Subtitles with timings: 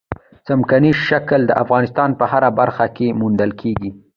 [0.47, 3.89] ځمکنی شکل د افغانستان په هره برخه کې موندل کېږي.